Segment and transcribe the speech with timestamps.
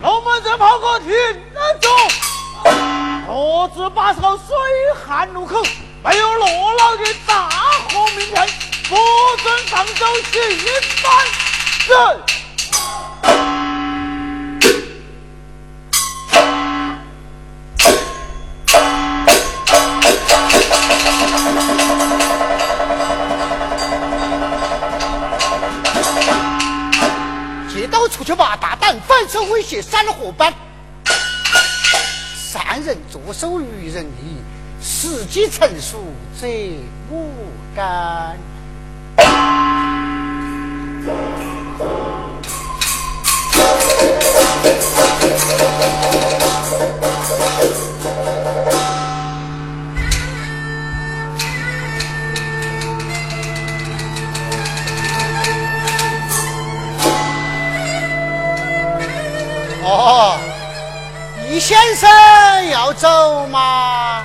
[0.00, 1.88] 龙门阵炮哥听得住，
[3.26, 4.46] 何子把守水
[5.04, 5.62] 旱路口，
[6.02, 6.48] 没有落
[6.78, 7.50] 老的大
[7.90, 8.48] 河名片，
[8.88, 8.96] 不
[9.42, 10.40] 准放走新
[11.02, 11.12] 班
[11.88, 12.35] 人。
[29.66, 30.52] 反手威胁山河班。
[32.36, 34.36] 善人坐收渔人利，
[34.80, 35.98] 时机成熟
[36.40, 36.46] 则
[37.10, 37.26] 我
[37.74, 38.38] 干。
[61.66, 62.08] 先生
[62.70, 64.22] 要走吗？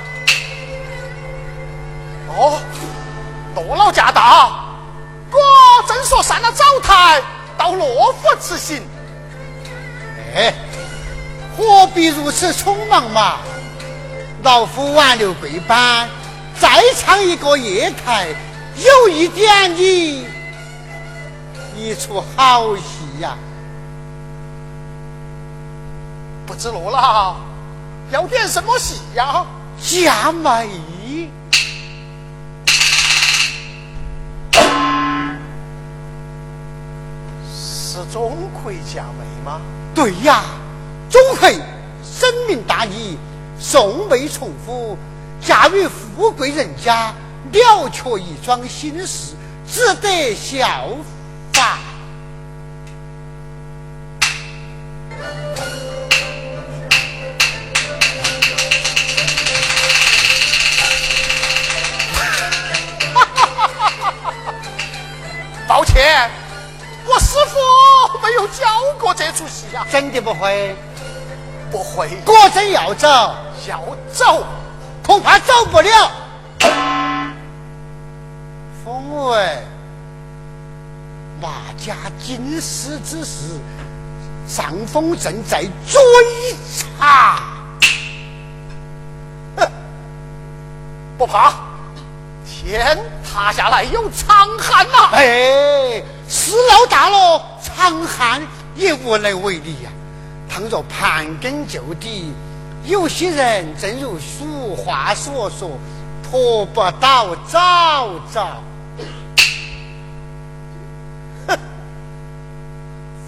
[2.37, 2.59] 哦，
[3.55, 4.51] 多劳驾到，
[5.31, 7.19] 我正说上了早台，
[7.57, 8.87] 到洛府辞行。
[10.35, 10.53] 哎，
[11.57, 13.37] 何必如此匆忙嘛？
[14.43, 16.07] 老夫挽留贵班，
[16.59, 18.27] 再唱一个夜台，
[18.75, 20.27] 有一点你
[21.75, 22.83] 一出好戏
[23.19, 23.35] 呀、
[26.51, 27.37] 不知路了
[28.11, 29.45] 要点什么戏呀？
[29.79, 30.67] 佳美，
[37.55, 39.61] 是钟馗佳美吗？
[39.95, 40.43] 对呀，
[41.09, 41.57] 钟馗
[42.03, 43.17] 深明大义，
[43.57, 44.97] 送妹从夫，
[45.39, 47.13] 嫁于富贵人家，
[47.53, 50.89] 了却一桩心事，值得效
[70.31, 70.75] 不会？
[71.69, 73.35] 不会，果真要走，
[73.67, 73.83] 要
[74.13, 74.45] 走。
[75.03, 76.11] 恐怕走不了。
[78.81, 79.63] 风文，
[81.41, 83.59] 马家金丝之时，
[84.47, 86.01] 上峰正在追
[86.87, 87.41] 查。
[91.17, 91.53] 不怕，
[92.47, 98.41] 天塌下来有长汉呐、哎，事闹大了，长汉
[98.75, 99.89] 也无能为力呀、
[100.53, 102.33] 倘若盘根究底，
[102.83, 105.69] 有些人正如俗话所说
[106.29, 108.61] ：“拖不倒早早。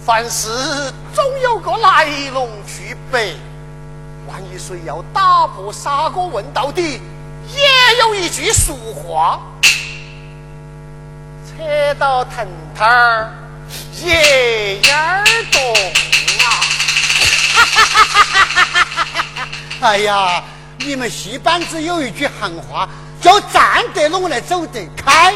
[0.04, 0.50] 凡事
[1.14, 2.04] 总有个来
[2.34, 3.32] 龙去脉，
[4.28, 7.00] 万一谁要打破砂锅问到底，
[7.54, 9.40] 也有一句俗话：
[11.48, 12.46] 扯到藤
[12.76, 13.32] 藤儿，
[14.02, 16.13] 叶儿动啊！
[19.80, 20.42] 哎呀，
[20.78, 22.88] 你们戏班子有一句行话，
[23.20, 25.32] 叫“站得拢来走得开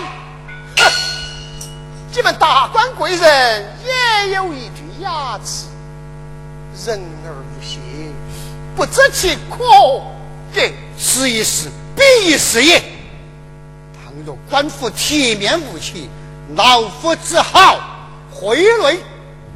[2.14, 5.66] 你们达官贵人也有一句雅词：
[6.86, 7.80] 人而无信，
[8.74, 10.02] 不知其可
[10.54, 12.80] 也。”，试一试，比一试也。
[13.94, 16.10] 倘若官府铁面无情，
[16.56, 17.78] 老夫只好
[18.32, 18.98] 挥泪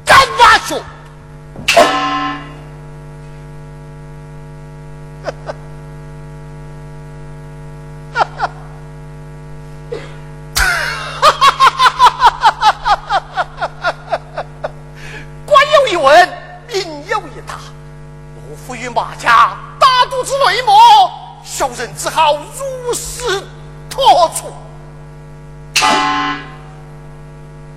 [0.04, 0.80] 斩马谡。
[15.46, 16.28] 官有一问，
[16.68, 17.54] 民有一答。
[18.48, 20.72] 罗夫与马家打赌之内幕，
[21.44, 23.44] 小人只好如实
[23.88, 24.52] 托出。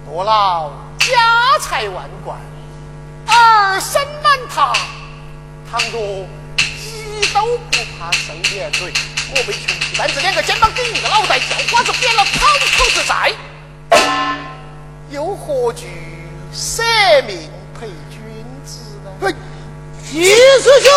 [0.05, 1.07] 多劳家
[1.59, 2.37] 财万贯，
[3.27, 4.73] 儿身满堂，
[5.69, 6.25] 倘若
[7.33, 8.93] 都不怕受连累，
[9.31, 9.61] 我被穷
[9.91, 12.45] 一班子两个肩膀顶一个脑袋，叫花子扁了跑
[12.77, 13.33] 口之债，
[15.09, 15.87] 又何惧
[16.53, 16.83] 舍
[17.27, 17.49] 命
[17.79, 18.19] 陪君
[18.65, 19.11] 子呢？
[19.21, 19.33] 喂，
[20.11, 20.91] 徐师兄，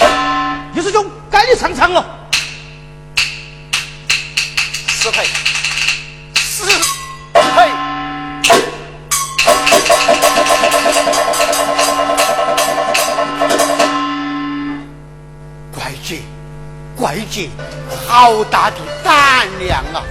[0.74, 2.04] 叶师兄，该你上场了。
[4.88, 5.26] 失陪，
[17.16, 17.48] 怪姐，
[18.06, 20.04] 好大的胆量啊！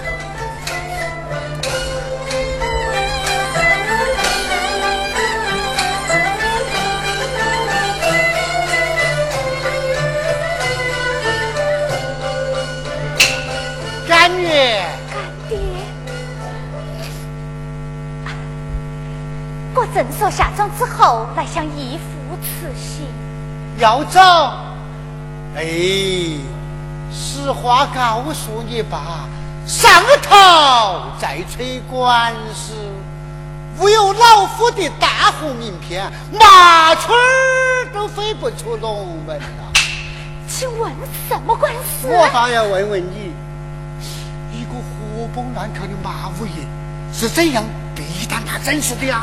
[14.08, 15.56] 干女，干爹，
[19.76, 23.06] 我正说下庄之后，来向义父辞行。
[23.78, 24.20] 要走？
[25.54, 25.62] 哎，
[27.46, 29.20] 实话告诉你吧，
[29.68, 30.34] 上头
[31.16, 32.72] 在催官司，
[33.78, 37.12] 无有老夫的大红名片，麻雀
[37.94, 39.72] 都飞不出龙门了。
[40.48, 40.90] 请问
[41.28, 42.08] 什么官司？
[42.08, 43.32] 我倒要问问你，
[44.52, 46.66] 一个活蹦乱跳的马五爷
[47.14, 47.62] 是怎样
[47.94, 49.22] 逼单他真实的呀？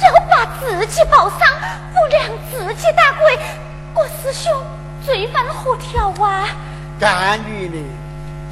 [0.00, 1.48] 要把自己报丧，
[1.92, 3.36] 不量自己打鬼，
[3.92, 4.52] 我师兄
[5.04, 6.46] 罪犯何条啊？
[6.98, 7.76] 干预的，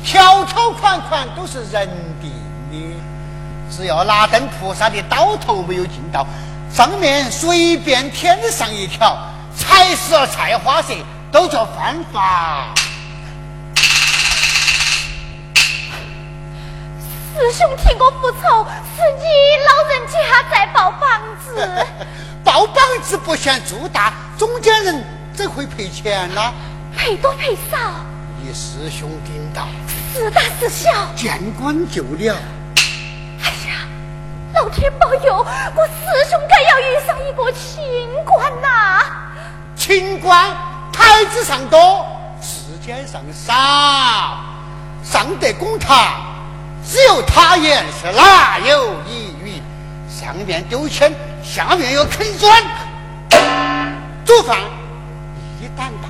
[0.05, 1.88] 条条款款都是人
[2.20, 2.31] 定
[2.70, 2.96] 的，
[3.70, 6.26] 只要拿灯菩萨的刀头没有进到，
[6.70, 9.17] 上面随便添上一条，
[9.56, 10.93] 菜色菜花色
[11.32, 12.75] 都叫犯法。
[17.37, 19.25] 师兄替我复仇，是你
[19.64, 21.87] 老人家在抱房子。
[22.44, 25.02] 抱膀子不嫌猪大，中间人
[25.35, 26.52] 怎会赔钱呢？
[26.96, 27.79] 赔多赔少？
[28.46, 29.69] 你师兄领导，
[30.12, 30.91] 是大是小？
[31.17, 32.37] 见官就了。
[33.43, 33.88] 哎呀，
[34.52, 35.38] 老天保佑，
[35.75, 37.82] 我师兄该要遇上一个清
[38.23, 39.00] 官呐！
[39.75, 40.55] 清官
[40.93, 42.06] 台子上多，
[42.43, 43.55] 世间上少，
[45.02, 45.96] 上得公堂，
[46.87, 49.62] 只有他言是哪有一语？
[50.06, 52.62] 上面丢钱，下面又啃砖。
[54.26, 54.58] 主犯
[55.62, 56.08] 一胆大，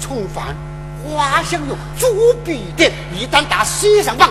[0.00, 0.56] 从犯
[1.08, 4.30] 花香油，足必点；一胆大，喜上榜。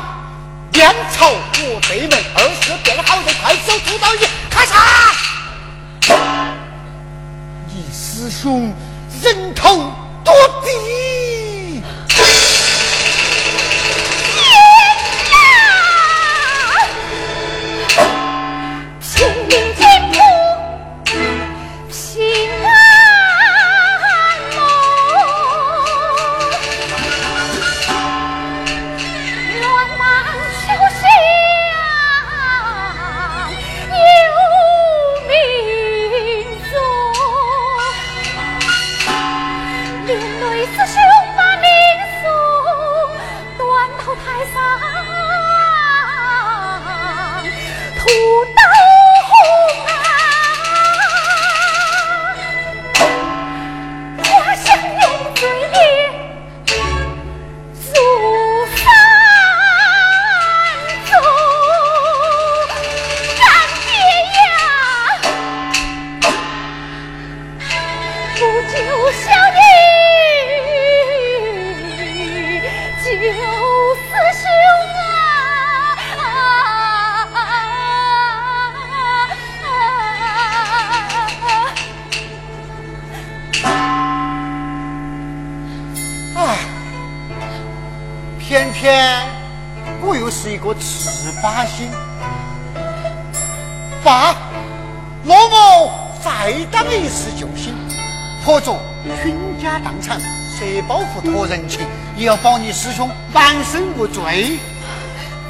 [0.71, 4.19] 边朝我对门，二是变好人，快手出刀一，
[4.50, 4.74] 咔嚓！
[7.68, 8.74] 你师兄
[9.21, 9.91] 人头
[10.24, 10.33] 多
[10.63, 11.26] 低。
[90.28, 91.90] 不是一个赤把心。
[94.04, 94.36] 爸，
[95.24, 95.90] 罗某
[96.22, 97.74] 再当一次救星，
[98.46, 98.78] 或者
[99.24, 104.60] 倾家荡产，设包袱托人情，也要保你师兄半生无罪。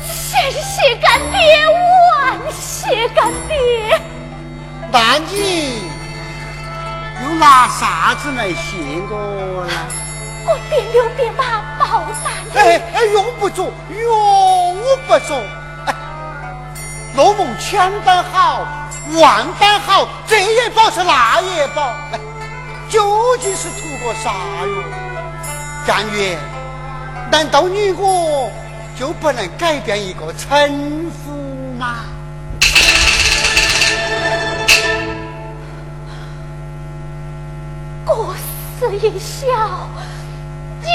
[0.06, 1.40] 谢谢干爹，
[2.14, 4.00] 万谢干爹！
[4.92, 5.90] 那你
[7.24, 8.78] 又拿啥子来谢
[9.10, 9.74] 我呢？
[10.50, 11.44] 我边溜边把
[11.80, 12.58] 报答你。
[12.58, 15.36] 哎哎，用不着，用我不着。
[15.86, 15.94] 哎，
[17.15, 18.65] 罗梦千般好，
[19.20, 21.82] 万般好，这也保是那也保。
[22.13, 22.20] 哎，
[22.89, 24.32] 究竟是图个啥
[24.65, 24.84] 哟？
[25.86, 26.38] 干月，
[27.29, 28.50] 难道你我
[28.98, 31.32] 就不能改变一个称呼
[31.77, 32.06] 吗？
[38.06, 38.34] 我
[38.79, 39.46] 是一小，
[40.82, 40.88] 你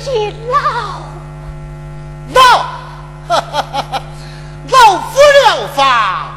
[0.00, 1.17] 是一老。
[2.34, 2.40] 老，
[4.68, 6.30] 老夫聊发，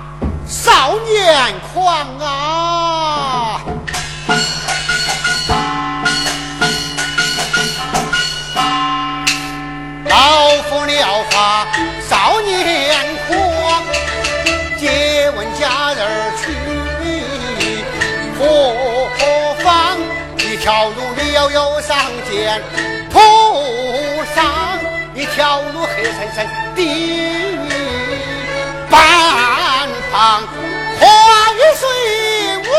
[0.48, 3.62] 少年狂啊！
[10.06, 11.68] 老夫聊发，
[12.10, 12.58] 少年
[13.28, 13.84] 狂，
[14.80, 16.44] 借问佳人去
[18.38, 18.40] 何
[19.64, 19.98] 方？
[20.38, 20.94] 一条路
[21.34, 21.98] 悠悠上
[22.30, 22.62] 见
[25.34, 26.46] 条路黑沉沉
[26.76, 26.80] 的
[28.90, 29.00] 半
[30.12, 30.44] 旁，
[31.00, 31.06] 快
[31.76, 31.82] 随
[32.68, 32.70] 我，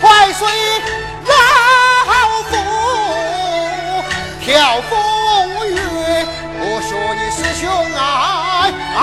[0.00, 0.40] 快随
[1.28, 1.32] 老
[2.50, 2.52] 夫
[4.44, 4.44] 跳
[4.90, 4.92] 风
[5.70, 5.76] 月。
[6.56, 7.62] 我说你师兄
[7.94, 8.00] 啊
[8.96, 9.00] 啊！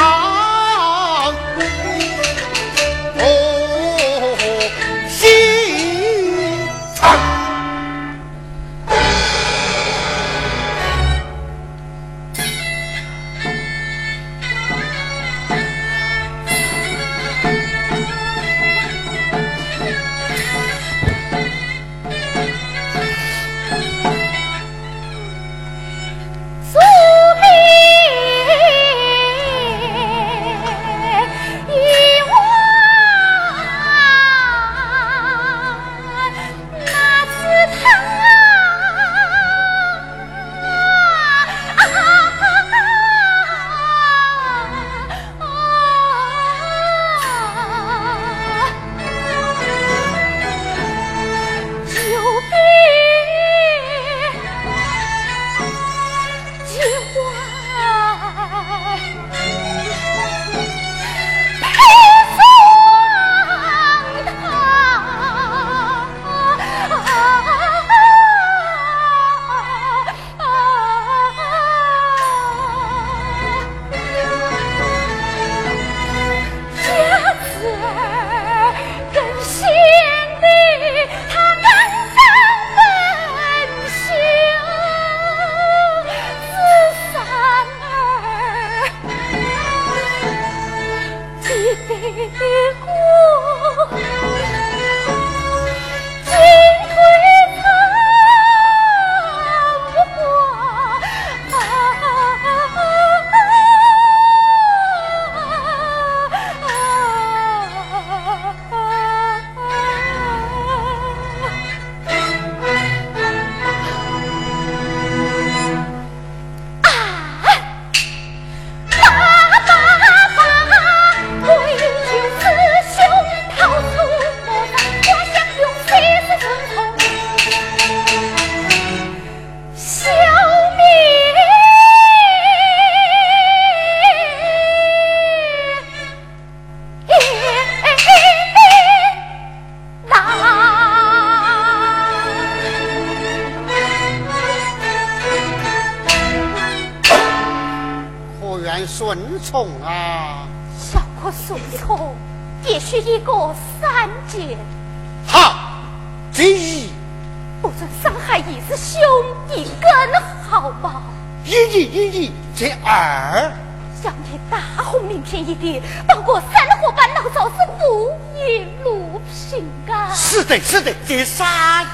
[166.07, 170.15] 包括三伙伴老早是不一路平安。
[170.15, 171.85] 是的，是的，这三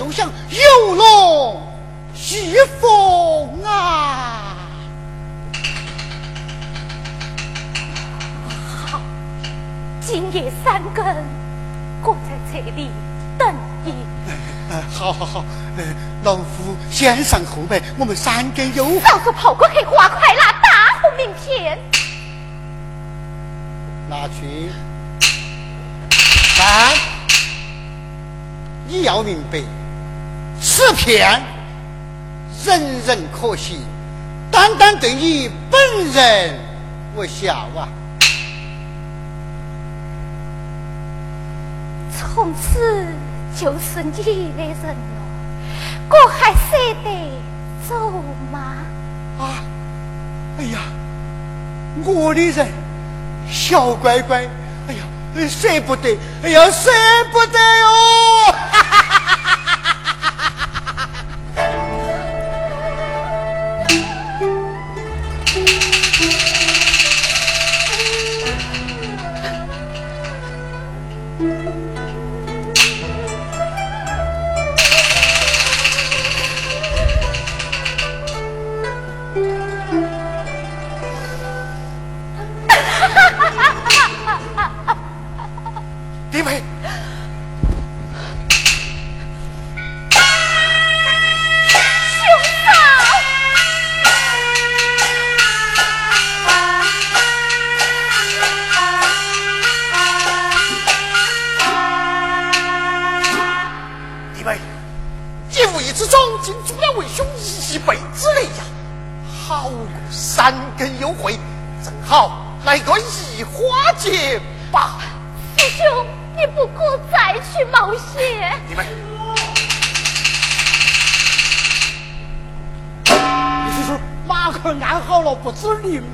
[0.00, 1.60] 就像游龙
[2.14, 4.56] 戏凤啊！
[8.86, 8.98] 好，
[10.00, 11.04] 今夜三更，
[12.02, 12.90] 我在这里
[13.38, 13.54] 等
[13.84, 13.92] 你。
[14.70, 15.44] 呃，好好好，
[15.76, 15.84] 呃，
[16.24, 21.78] 老夫先上后排，我们三更又早说跑过去，花快拿大红名片。
[24.08, 24.70] 拿去。
[26.56, 26.90] 三，
[28.88, 29.60] 你要明白，
[30.60, 31.42] 此片
[32.64, 33.80] 人人可信，
[34.50, 35.80] 单单对你本
[36.12, 36.58] 人
[37.16, 37.88] 无效啊！
[42.12, 43.06] 从此
[43.58, 44.12] 就是你
[44.56, 45.20] 的人了，
[46.10, 47.08] 我还舍得
[47.88, 48.76] 走吗？
[49.38, 49.64] 啊，
[50.58, 50.78] 哎呀，
[52.04, 52.68] 我的人，
[53.50, 54.46] 小乖乖，
[54.88, 55.02] 哎呀，
[55.48, 56.90] 舍不得，哎呀，舍
[57.32, 58.54] 不得哦！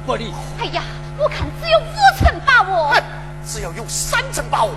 [0.09, 0.83] 哎呀，
[1.19, 1.85] 我看只有五
[2.19, 2.91] 成把握。
[2.91, 3.03] 哼，
[3.45, 4.73] 只要有三成把握，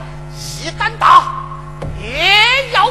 [0.60, 1.36] 一单打
[2.02, 2.88] 也要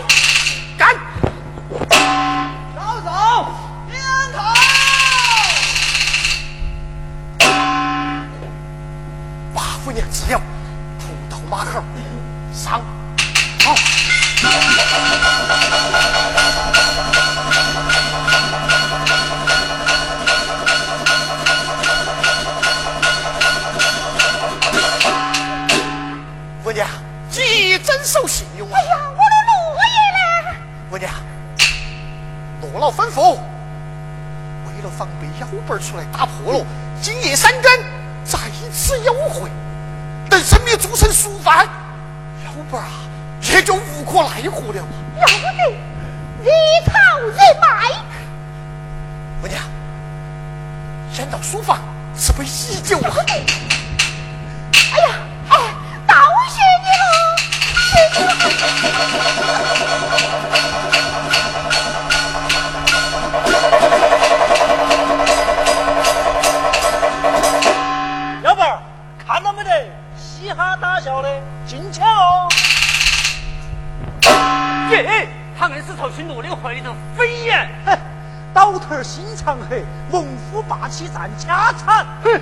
[80.98, 82.06] 虎霸气战家产。
[82.24, 82.40] 哼，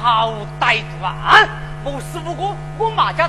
[0.00, 1.48] 好歹毒啊！
[1.84, 3.28] 无时无刻我马家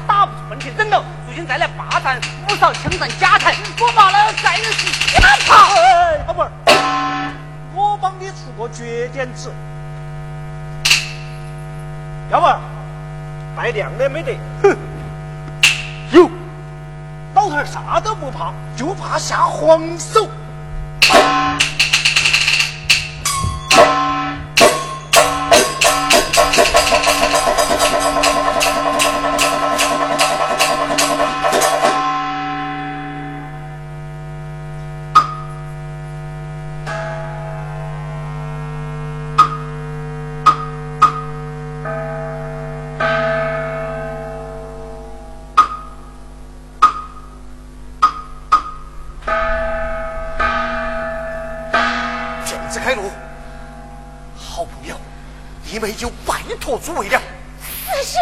[55.91, 57.21] 妹就拜托诸位了。
[57.59, 58.21] 师兄，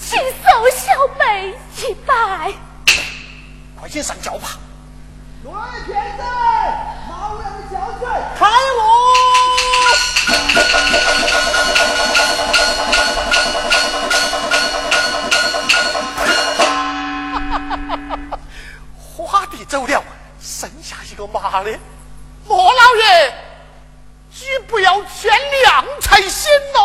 [0.00, 2.52] 请受小妹一拜。
[3.78, 4.58] 快些上轿吧。
[5.44, 6.22] 各位天子，
[7.72, 8.82] 的开路！
[18.98, 20.02] 花弟走了，
[20.40, 21.78] 剩下一个马的。
[22.48, 23.32] 莫老爷，
[24.32, 25.32] 你不要天
[25.64, 26.82] 亮才行咯。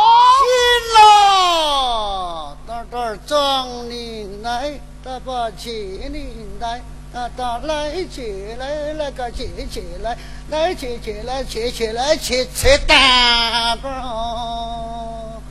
[0.95, 6.81] 了，大大张林来，大把钱林来，
[7.13, 10.17] 大大来起来，那个借借来，
[10.49, 15.41] 来借借来，起起来，借借大包。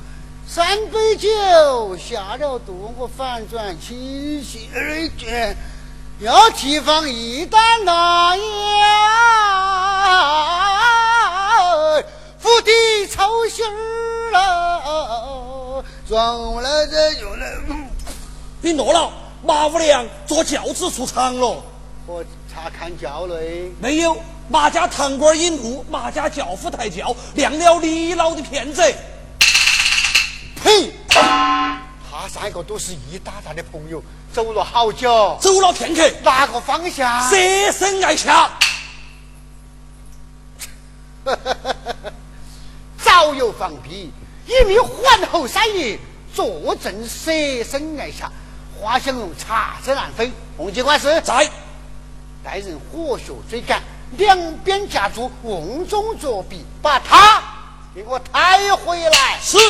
[0.48, 5.54] 三杯酒下了肚，我反转清醒而觉，
[6.20, 8.92] 要提防一旦那呀，
[12.38, 17.46] 府邸操心儿了，撞了这就来。
[18.60, 19.12] 你落了，
[19.44, 21.62] 马五娘坐轿子出场了。
[22.06, 24.16] 我查看轿内，没有，
[24.48, 28.82] 马家堂官引路，马家轿夫抬轿，亮了李老的片子。
[30.62, 30.92] 呸！
[31.08, 37.28] 他三个都是一打大的朋友，走了好久，走了片刻，哪个方向？
[37.28, 37.36] 舍
[37.72, 38.50] 身爱下。
[43.04, 44.10] 早有防备，
[44.46, 45.98] 一名皇后三爷
[46.34, 47.32] 坐镇舍
[47.64, 48.30] 身崖下，
[48.80, 50.32] 花香龙插翅难飞。
[50.56, 51.50] 洪金官是在，
[52.42, 53.82] 带人火速追赶，
[54.18, 57.42] 两边夹住，瓮中捉鳖，把他
[57.94, 59.38] 给我抬回来。
[59.40, 59.58] 是。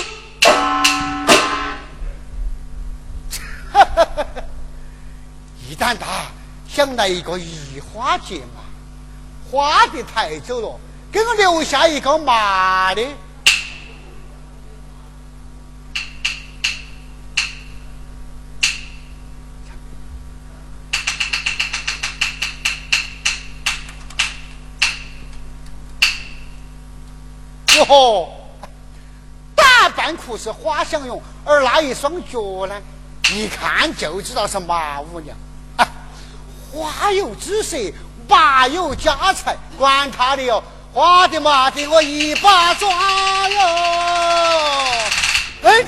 [5.68, 6.26] 一旦他
[6.68, 8.62] 想来一个移花接马，
[9.50, 10.78] 花的抬走了，
[11.12, 13.02] 给我留下一个麻的。
[27.76, 28.28] 哟，
[29.54, 32.74] 大半裤是花香用，而那一双脚呢，
[33.30, 35.36] 一看就知道是马五娘。
[36.72, 37.76] 花有姿色，
[38.28, 40.62] 马有家财，管他的哟，
[40.92, 42.88] 花的麻的我一把抓
[43.48, 43.60] 哟。
[45.62, 45.84] 哎，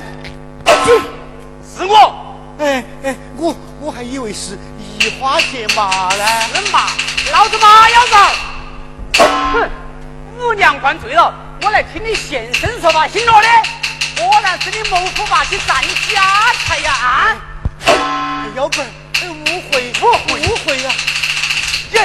[1.77, 6.25] 是我，哎哎，我我还以为是移花接马呢。
[6.53, 6.89] 人马，
[7.31, 8.17] 老子马要走。
[9.53, 9.69] 哼，
[10.39, 13.47] 五娘灌醉了，我来听你现身说法，姓罗的，
[14.17, 17.37] 果然是你谋夫霸妻占家财呀！
[17.99, 18.89] 啊，要不然。
[19.21, 20.91] 误会，误会，误会呀！
[21.91, 21.99] 这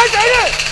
[0.00, 0.69] Hayır hayır.